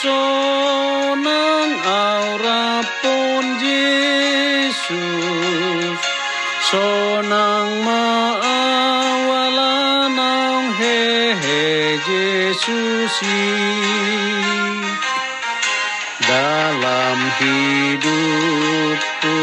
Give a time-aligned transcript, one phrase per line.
[0.00, 4.92] sonang aura pun Yesus.
[6.70, 8.51] Sonang maawalanang
[12.62, 13.26] Yesus
[16.22, 19.42] dalam hidupku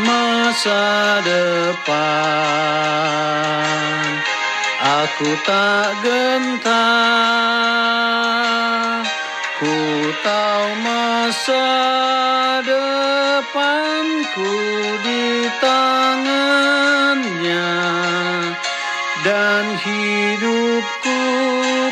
[0.00, 2.08] masa depan.
[4.78, 6.72] Aku tak gentar,
[9.60, 9.76] ku
[10.24, 10.68] tahu
[11.28, 14.48] masa depanku
[15.04, 17.68] di tangannya
[19.20, 21.20] dan hidupku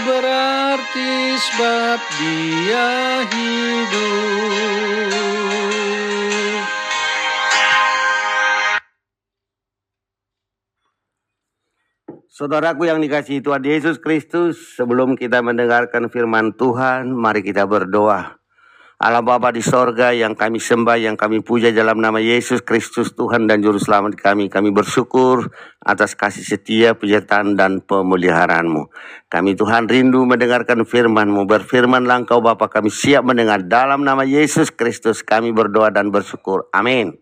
[0.08, 2.88] berarti sebab dia
[3.28, 4.00] hidup.
[12.32, 18.45] Saudaraku yang dikasihi Tuhan Yesus Kristus, sebelum kita mendengarkan firman Tuhan, mari kita berdoa.
[18.96, 23.44] Allah Bapa di sorga yang kami sembah, yang kami puja dalam nama Yesus Kristus Tuhan
[23.44, 24.48] dan Juru Selamat kami.
[24.48, 25.52] Kami bersyukur
[25.84, 28.88] atas kasih setia, penyertaan dan pemeliharaanmu.
[29.28, 31.44] Kami Tuhan rindu mendengarkan firman-Mu.
[31.44, 33.68] Berfirmanlah Engkau Bapa kami siap mendengar.
[33.68, 36.72] Dalam nama Yesus Kristus kami berdoa dan bersyukur.
[36.72, 37.20] Amin.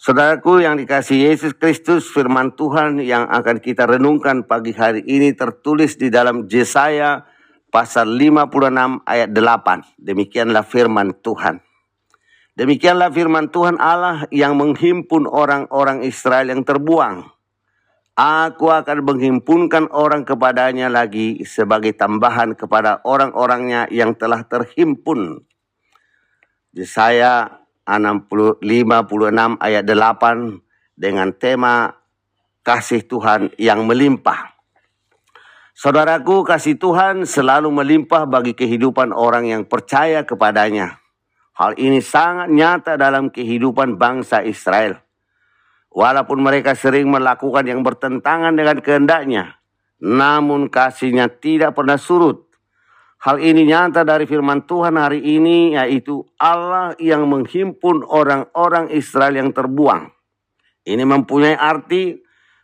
[0.00, 6.00] Saudaraku yang dikasih Yesus Kristus, firman Tuhan yang akan kita renungkan pagi hari ini tertulis
[6.00, 7.33] di dalam Yesaya
[7.74, 9.98] pasal 56 ayat 8.
[9.98, 11.58] Demikianlah firman Tuhan.
[12.54, 17.34] Demikianlah firman Tuhan Allah yang menghimpun orang-orang Israel yang terbuang.
[18.14, 25.42] Aku akan menghimpunkan orang kepadanya lagi sebagai tambahan kepada orang-orangnya yang telah terhimpun.
[26.70, 27.58] Yesaya
[27.90, 30.62] 60, 56 ayat 8
[30.94, 31.90] dengan tema
[32.62, 34.53] kasih Tuhan yang melimpah.
[35.74, 41.02] Saudaraku, kasih Tuhan selalu melimpah bagi kehidupan orang yang percaya kepadanya.
[41.58, 45.02] Hal ini sangat nyata dalam kehidupan bangsa Israel.
[45.90, 49.58] Walaupun mereka sering melakukan yang bertentangan dengan kehendaknya,
[49.98, 52.46] namun kasihnya tidak pernah surut.
[53.18, 59.50] Hal ini nyata dari firman Tuhan hari ini, yaitu Allah yang menghimpun orang-orang Israel yang
[59.50, 60.06] terbuang.
[60.86, 62.14] Ini mempunyai arti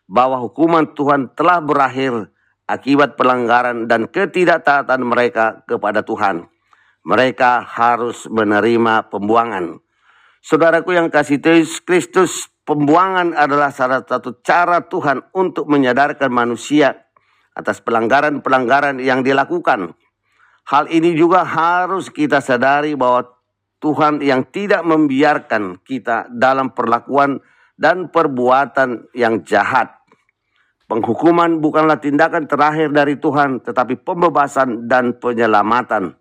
[0.06, 2.30] bahwa hukuman Tuhan telah berakhir
[2.70, 6.46] akibat pelanggaran dan ketidaktaatan mereka kepada Tuhan.
[7.02, 9.82] Mereka harus menerima pembuangan.
[10.40, 11.42] Saudaraku yang kasih
[11.84, 17.10] Kristus, pembuangan adalah salah satu cara Tuhan untuk menyadarkan manusia
[17.52, 19.92] atas pelanggaran-pelanggaran yang dilakukan.
[20.70, 23.26] Hal ini juga harus kita sadari bahwa
[23.80, 27.40] Tuhan yang tidak membiarkan kita dalam perlakuan
[27.80, 29.99] dan perbuatan yang jahat.
[30.90, 36.18] Penghukuman bukanlah tindakan terakhir dari Tuhan, tetapi pembebasan dan penyelamatan.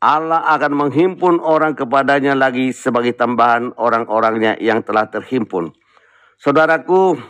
[0.00, 5.68] Allah akan menghimpun orang kepadanya lagi sebagai tambahan orang-orangnya yang telah terhimpun.
[6.40, 7.20] Saudaraku,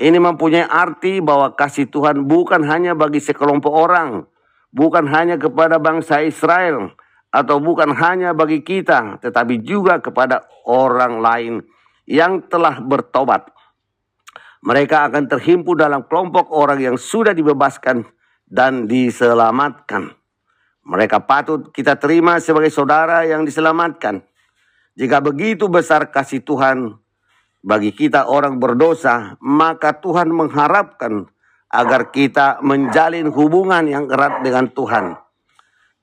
[0.00, 4.24] ini mempunyai arti bahwa kasih Tuhan bukan hanya bagi sekelompok orang,
[4.72, 6.96] bukan hanya kepada bangsa Israel,
[7.28, 11.54] atau bukan hanya bagi kita, tetapi juga kepada orang lain
[12.08, 13.52] yang telah bertobat.
[14.62, 18.06] Mereka akan terhimpun dalam kelompok orang yang sudah dibebaskan
[18.46, 20.14] dan diselamatkan.
[20.86, 24.22] Mereka patut kita terima sebagai saudara yang diselamatkan.
[24.94, 26.94] Jika begitu besar kasih Tuhan
[27.62, 31.26] bagi kita orang berdosa, maka Tuhan mengharapkan
[31.72, 35.18] agar kita menjalin hubungan yang erat dengan Tuhan.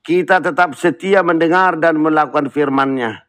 [0.04, 3.24] Kita tetap setia mendengar dan melakukan firman-Nya.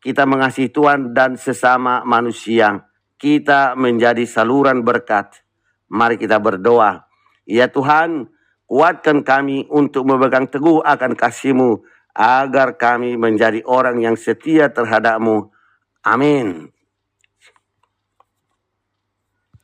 [0.00, 2.89] Kita mengasihi Tuhan dan sesama manusia
[3.20, 5.44] kita menjadi saluran berkat.
[5.92, 7.04] Mari kita berdoa.
[7.44, 8.32] Ya Tuhan,
[8.64, 11.84] kuatkan kami untuk memegang teguh akan kasih-Mu
[12.16, 15.52] agar kami menjadi orang yang setia terhadap-Mu.
[16.00, 16.72] Amin.